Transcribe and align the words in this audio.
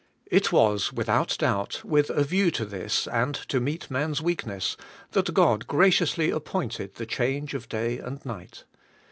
It 0.31 0.51
was, 0.51 0.91
without 0.91 1.35
doubt, 1.37 1.83
with 1.85 2.09
a 2.09 2.23
view 2.23 2.49
to 2.49 2.65
this 2.65 3.07
and 3.07 3.35
to 3.35 3.59
meet 3.59 3.91
man's 3.91 4.19
weakness, 4.19 4.75
that 5.11 5.31
God 5.31 5.67
graciously 5.67 6.31
appointed 6.31 6.95
the 6.95 7.05
change 7.05 7.53
of 7.53 7.69
day 7.69 7.99
and 7.99 8.25
night. 8.25 8.63